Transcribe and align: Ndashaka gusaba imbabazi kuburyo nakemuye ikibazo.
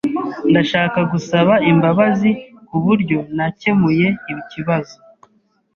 Ndashaka 0.49 0.99
gusaba 1.11 1.53
imbabazi 1.71 2.29
kuburyo 2.67 3.17
nakemuye 3.35 4.07
ikibazo. 4.33 4.95